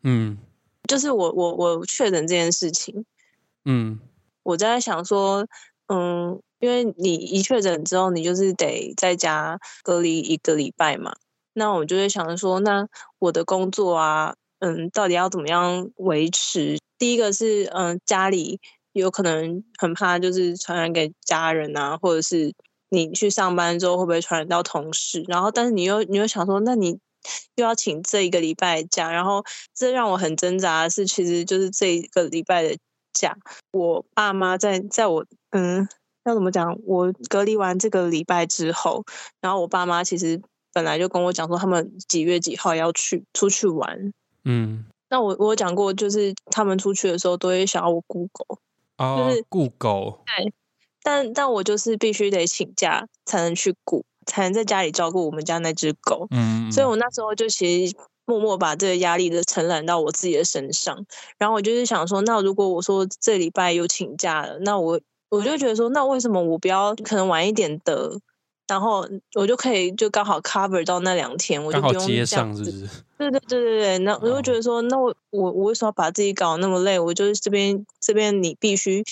[0.05, 0.39] 嗯
[0.87, 3.05] 就是我我我确诊这件事情，
[3.65, 3.99] 嗯
[4.45, 5.45] 我在想说，
[5.89, 11.17] 嗯，因为你一确诊之后，你就是得在家隔离一个礼拜嘛。
[11.53, 12.87] 那我就会想说，那
[13.19, 16.79] 我的工作啊，嗯，到底要怎么样维持？
[16.99, 18.59] 第一个是，嗯，家里
[18.93, 22.55] 有可能很怕，就是传染给家人啊，或者是
[22.89, 25.23] 你去上班之后会不会传染到同事？
[25.29, 26.99] 然后，但是你又你又想说，那你
[27.57, 32.75] 又要请这一个礼拜假，然后这让我很挣扎的是，其实就是这一个礼拜的
[33.13, 33.37] 假，
[33.73, 35.87] 我爸妈在在我嗯
[36.25, 36.79] 要怎么讲？
[36.85, 39.05] 我隔离完这个礼拜之后，
[39.43, 40.41] 然后我爸妈其实
[40.73, 44.13] 本来就跟我讲说，他们几月几号要去出去玩。
[44.47, 48.59] 嗯，那我我有讲过，就是他们出去的时候都会想要我雇狗，
[48.97, 50.21] 哦就是，雇狗，
[51.03, 56.27] 但但我就是必须得请假才能去雇，才能在家里照顾我们家那只狗。
[56.31, 61.07] 嗯，所以我那时候就其实默默把这个压力的承揽到我自己的身上。
[61.39, 68.21] 然后我就是想说，那如果我说这礼拜有请假了，那我我就觉得说，那为什么我不要可能晚一点得，
[68.69, 72.89] 然后我就可以就刚好 cover 到那两天，我就不用接上是不是？
[73.19, 76.99] 对对对对对，那 我就觉得说，那我我我为什么要把自己搞那么累？
[76.99, 79.05] 我就是这边这边你必须，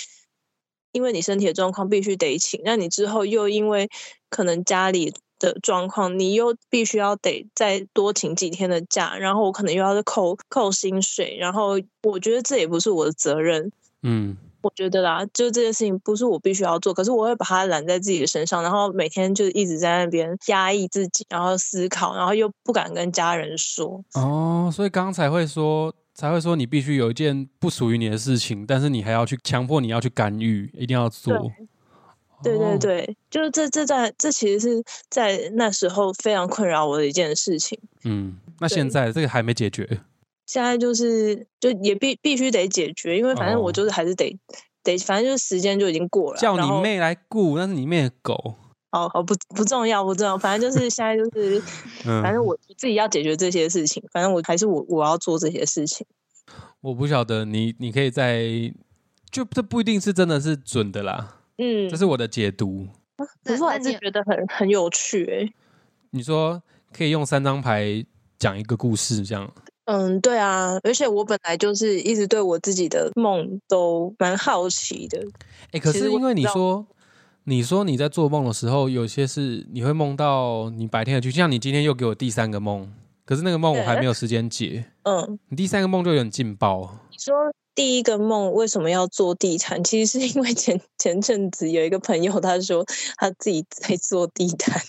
[0.93, 3.89] 因为你身体的状况必须得请，那你之后又因为
[4.29, 13.71] 可能家里的状况，你又必须要得再多请几天的假，然后我可能又要扣扣薪水，然后我觉得这也不是我的责任，
[14.03, 24.03] 嗯我觉得啦，就这件事情不是我必须要做，可是我会把它揽在自己的身上，然后每天就一直在那边压抑自己，然后思考，然后又不敢跟家人说。
[24.15, 31.53] 哦，所以刚才会说才会说你必须有一件不属于你的事情，但是你还要去强迫你要去干预，一定要做。
[32.43, 37.79] 对对哦，对，就是这这在这其实是在那时候非常困扰我的一件事情。
[38.05, 40.01] 嗯，那对现在这个还没解决。
[40.47, 44.39] 现在就是就也必必须得解决，因为反正我哦就是还是得、
[44.83, 46.41] 得，反正就是时间就已经过了。
[46.41, 48.57] 叫你妹来雇，那是你妹的狗。
[48.91, 51.61] 哦好不不重要不重要，反正就是现在就是，
[52.07, 56.07] 嗯，反正我自己要解决这些事情，反正我还是我我要做这些事情。
[56.81, 58.73] 我不晓得你，你可以在
[59.33, 62.87] 就这不一定是真的是准的啦，嗯这，是我的解读。
[63.43, 65.53] 可是我还是觉得很很有趣诶、
[66.11, 68.05] 你说可以用三张牌
[68.39, 69.51] 讲一个故事，这样
[69.87, 75.23] 嗯，对啊，而且我本来就是一直对我自己的梦都蛮好奇的。
[75.73, 76.87] 哎、可是因为你说，
[77.45, 82.91] 你说你在做梦的时候，有些是你会梦到你白天的剧，像你今天又给我第三个梦，
[83.27, 86.99] 可是那个梦我还对没有时间解， 嗯，你第三个梦就有点劲爆。
[87.11, 87.35] 你说
[87.75, 89.85] 第一个梦为什么要做地毯？
[89.85, 92.87] 其实是因为前前阵子有一个朋友他说
[93.19, 94.81] 他自己在做地毯，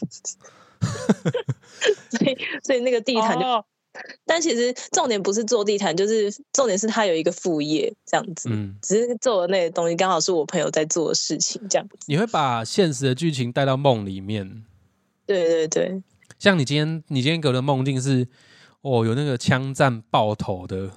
[2.11, 3.65] 所以所以那个地毯就，哦
[4.25, 8.49] 但其实重点不是做地毯，就是重点是他有一个副业这样子。
[8.51, 11.97] 嗯，只是做的那些东西刚好是我朋友在做的事情，这样子。
[12.07, 14.63] 你会把现实的剧情带到梦里面，
[15.25, 16.01] 对对对，
[16.39, 18.27] 像你今天你今天给我的梦境是，
[18.81, 20.91] 哦，有那个枪战爆头的，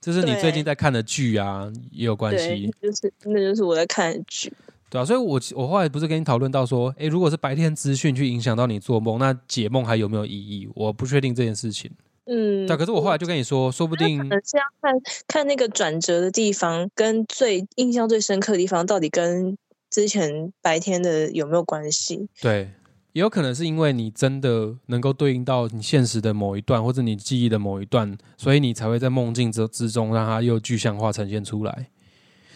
[0.00, 4.52] 这是你最近在看的剧啊，也有关系，，就是那就是我在看的剧。
[4.90, 10.68] 对啊，所以我我后来不是跟你讨论到说，诶，如果是白天资讯去影响到你做梦，那解梦还有没有意义？
[10.74, 11.90] 我不确定这件事情。
[12.26, 14.94] 嗯，对啊，可是我后来就跟你说，说不定可能是要看
[15.26, 19.56] 看那个转折的地方，跟最印象最深刻的地方，到底跟
[19.90, 22.28] 之前白天的有没有关系？
[22.40, 22.70] 对，
[23.12, 31.88] 也有可能是因为你真的能够对应到你现实的某一段，或者你记忆的某一段，所以你才会在梦境之之中让它又具象化呈现出来。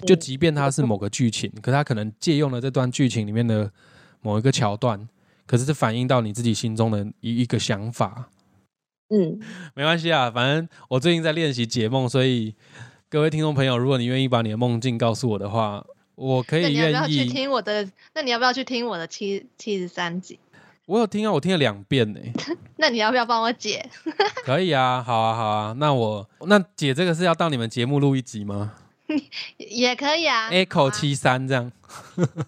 [0.07, 3.71] 就嗯即便它是某个剧情，可是它可能借用了这段剧情里面的
[4.21, 5.09] 某一个桥段，
[5.47, 8.29] 可是是反映到你自己心中的一一个想法。
[9.11, 9.39] 嗯，
[9.75, 12.55] 没关系啊，反正我最近在练习解梦，所以
[13.09, 15.85] 各位听众朋友，如果你愿意把你的梦境告诉我的话，
[16.17, 17.29] 我可以那你要不要去愿意。
[17.31, 17.89] 听我的？
[18.15, 20.39] 那你要不要去听我的七七十三集？
[20.87, 22.21] 我有听啊，我听了两遍呢。
[22.79, 23.89] 那你要不要帮我解？
[24.45, 25.75] 可以啊，好啊，好啊。
[25.79, 28.73] 那我那解这个是要到你们节目录一集吗
[29.57, 30.51] 也可以啊。
[30.51, 31.71] ？Echo 七三这样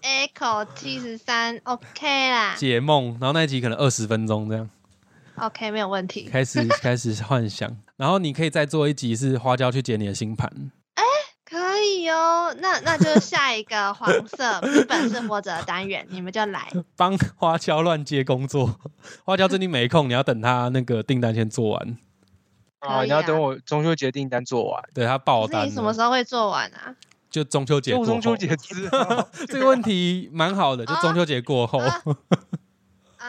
[0.01, 4.69] Echo 七十三，OK 啦解梦，然后那一集可能二十分钟这样，
[5.41, 6.29] ，OK 没有问题。
[6.31, 10.49] 开始 开始幻想，然后你可以再做一集是花椒去解你的星盘。
[10.95, 11.03] 哎
[11.45, 16.69] 可以哦，那那就下一个黄色资本是活着的单元，你们就来。
[16.95, 18.79] 帮花椒乱接工作，
[19.25, 21.97] 花椒最近没空，你要等他那个订单先做完，
[22.79, 26.95] 啊，啊你要等我中秋节订单做完，对他爆单可是你什么，时候会做完啊？
[27.31, 31.79] 就中秋节中秋节之 后，这个问题蛮好的，就中秋节过后。
[31.79, 32.01] 啊
[33.19, 33.25] 哦，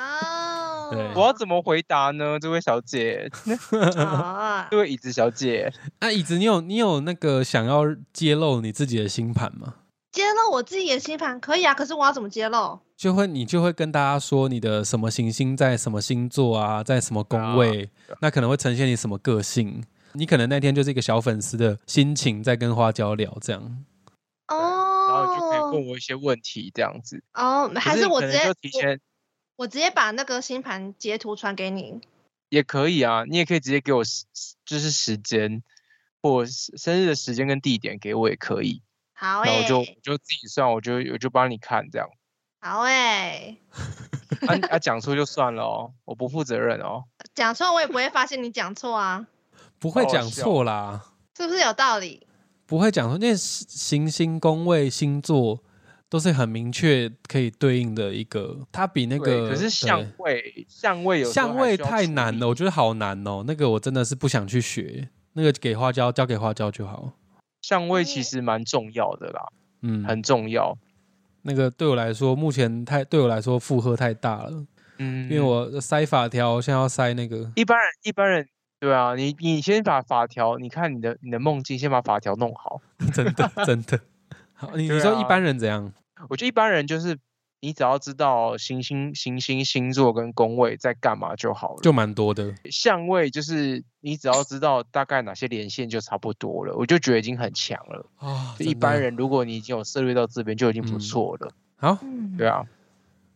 [0.91, 2.39] 对我要怎么回答呢？
[2.39, 3.31] 这位小姐，
[3.97, 9.75] 哦这位椅子小姐，那椅子，你有你有那个想要揭露你自己的星盘吗？
[10.13, 12.81] 揭露我自己的星盘可以啊，可是我要怎么揭露？
[12.97, 17.89] 就会你就会跟大家说你的什么行星在什么星座啊，在什么宫位，
[18.21, 19.83] 那可能会呈现你什么个性。
[20.13, 23.85] 你可能那天就是一个小粉丝的心情在跟花椒聊这样。
[24.49, 27.23] 哦然后你就可以哦问我一些问题，这样子。
[27.35, 29.01] 哦，还是我直接就提前
[29.61, 32.01] 我直接把那个星盘截图传给你。
[32.49, 34.25] 也可以啊，你也可以直接给我时
[34.65, 35.63] 就是时间
[36.23, 38.83] 或生生日的时间跟地点给我也可以，
[39.13, 42.09] 好诶、那我就我就自己算，我就我就帮你看这样。
[42.63, 43.59] 好诶、
[44.47, 47.05] 啊啊，讲错就算了哦，我不负责任哦。
[47.35, 49.27] 讲错我也不会发现你讲错啊，
[49.79, 51.05] 不会讲错啦，
[51.37, 52.27] 是不是有道理？
[52.65, 55.63] 不会讲错，因为行星、宫位、星座
[56.11, 63.45] 都是很明确可以对应的一个，它比那，个可是相位相位有相位太难了，我觉得好难哦。
[63.47, 67.13] 那个我真的是不想去学，那个给花椒交给花椒就好。
[67.63, 69.49] 相位哦其实蛮重要的啦，
[69.83, 70.77] 嗯，很重要。
[71.43, 74.67] 那个对我来说，目前太对我来说负荷太大了，
[74.99, 78.49] 嗯，因为我塞法条，现在要塞那个，一般人一般人
[78.81, 82.81] 对啊，你你先把法条，你看你的你的梦境，先把法条弄好。
[83.15, 84.01] 真的真的。
[84.55, 85.93] 好，你你说一般人怎样？
[86.29, 87.17] 我觉得一般人就是
[87.61, 91.81] 你只要知道行星行星星座跟宫位在干嘛就好了。
[91.83, 92.55] 就蛮多的。
[92.71, 98.07] 相位就是你只要知道大概哪些连线就差不多了，我就觉得已经很强了。
[98.17, 101.53] 啊，就一般人如果你已经有涉猎到这边，就已经不嗯错了。
[101.77, 102.65] 好，嗯，对啊，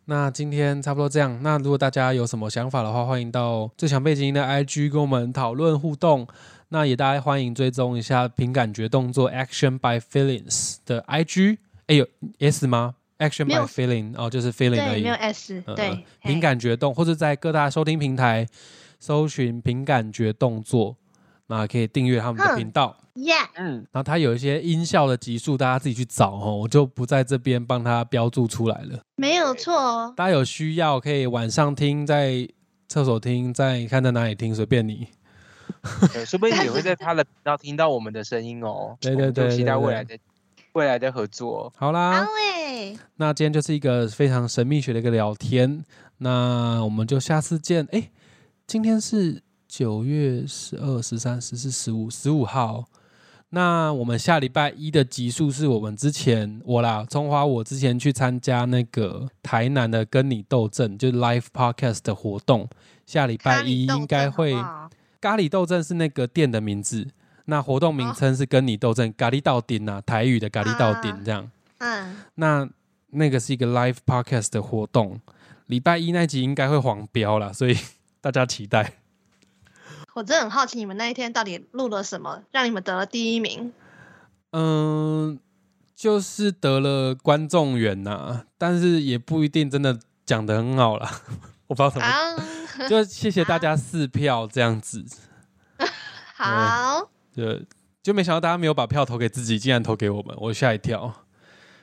[0.06, 1.42] 那今天差不多这样。
[1.42, 6.26] 那如果大家有什么想法的话，欢迎到最强背景音的 IG 跟我们讨论互动。
[6.70, 11.58] 那也大家欢迎追踪一下凭感觉动作 Action by Feelings 的 IG。
[11.86, 12.06] 哎有
[12.38, 15.02] S 吗？Action 没 by Feeling 哦，就是 Feeling 而对，已。
[15.02, 18.46] 没有 S，对，凭感觉动，或者在各大收听平台
[18.98, 20.96] 搜寻凭感觉动作，
[21.46, 22.96] 那可以订阅他们的频道。
[23.14, 28.98] 耶，嗯，然后它有一些音效的集数，大家自己去找哦，我就不在这边帮他标注出来了。
[29.14, 30.12] 没有错哦。
[30.16, 32.48] 大家有需要可以晚上听，在
[32.88, 35.06] 厕所听，在看在哪里听，随便你。
[36.12, 38.96] 对说不定你也会在 他的频道听到我们的声音哦。
[39.00, 40.18] 对对对对对待未来的
[40.74, 41.72] 未来的合作。
[41.76, 45.84] 好啦，好诶，那今天就是一个非常神秘学的一个聊天，
[46.18, 47.88] 那我们就下次见。
[47.92, 48.10] 哎，
[48.66, 52.84] 今天是九月十二、十三、十四、十五、十五号。
[53.50, 62.68] 那我们下礼拜一的集数是我们之前我啦，葱花我之前去参加那个台南的跟你斗阵，就是 live podcast 的活动。
[63.06, 64.52] 下礼拜一应该会
[65.20, 67.06] 咖喱斗阵是那个店的名字，
[67.46, 71.50] 那活动名称是跟你斗阵咖喱到顶啊，台语的咖喱到顶啊这样。
[71.78, 72.68] 嗯，那
[73.10, 75.20] 那个是一个 live podcast 的活动，
[75.66, 77.76] 礼拜一那集应该会黄标啦，所以
[78.20, 78.94] 大家期待。
[80.14, 83.72] 我真的很好奇你们那一天到底录了什么，让你们得了第一名。
[84.52, 85.38] 嗯，
[85.96, 91.20] 就是得了观众缘呐、但是也不一定真的讲的很好啦，
[91.66, 92.36] 我不知道怎么，啊，
[92.88, 95.04] 就谢谢大家四票这样子，
[96.36, 97.60] 好，就
[98.02, 101.12] 就没想到大家没有把票投给自己，竟然投给我们，我吓一跳。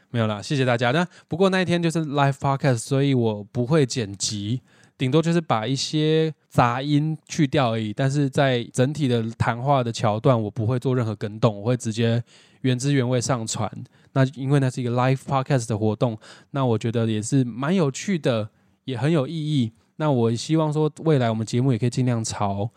[0.10, 0.92] 没有啦，谢谢大家。
[0.92, 4.62] 那不过那一天就是 live podcast，所以我不会剪辑，
[4.98, 7.94] 顶多就是把一些杂音去掉而已。
[7.94, 12.22] 但是在整体的谈话的桥段，我不会做任何跟动，我会直接
[12.60, 13.72] 原汁原味上传。
[14.12, 16.18] 那因为那是一个 live podcast 的活动，
[16.50, 18.50] 那我觉得也是蛮有趣的，
[18.84, 19.72] 也很有意义。
[19.96, 22.70] 那我希望说，未来我们节目也可以尽量朝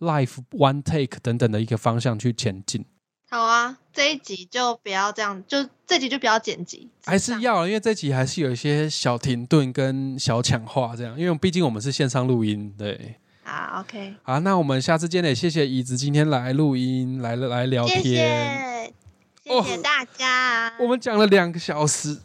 [0.00, 2.84] live one take 等等的一个方向去前进。
[3.30, 13.16] 好啊，这一集就不要这样，就这集就不要剪辑，还是要，因为这集还是有一些小停顿跟小抢话这样，因为毕竟我们是线上录音，对。
[13.44, 15.34] 好，OK，好，那我们下次见嘞！
[15.34, 18.92] 谢谢椅子今天来录音，来来聊谢天。
[19.42, 20.74] 谢，谢谢大家。
[20.78, 22.18] 我们讲了两个小时，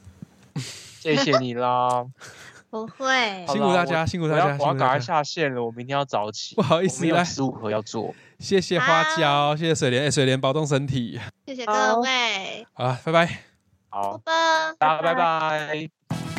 [1.00, 2.06] 谢谢你啦，
[2.74, 5.00] 不会辛苦大家，辛苦大家，我要赶快辛苦大家。
[5.00, 6.56] 下线了，我明天要早起。
[6.56, 8.12] 不好意思，我们有来，十五盒要做。
[8.40, 11.20] 谢谢花椒，谢谢水莲，哎，水莲保重身体。
[11.46, 13.30] 谢谢各位，好了，拜拜。
[13.90, 14.76] 好，拜拜。
[14.80, 16.33] 大家拜拜。